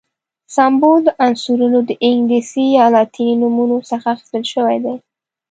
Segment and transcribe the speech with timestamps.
[0.55, 4.95] سمبول د عنصرونو د انګلیسي یا لاتیني نومونو څخه اخیستل شوی دی.